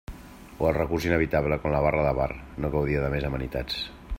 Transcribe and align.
O 0.61 0.69
el 0.69 0.77
recurs 0.77 1.05
inevitable 1.09 1.59
quan 1.65 1.75
la 1.75 1.81
barra 1.89 2.07
de 2.07 2.13
bar 2.23 2.31
no 2.65 2.73
gaudia 2.77 3.05
de 3.05 3.13
més 3.17 3.29
amenitats. 3.33 3.79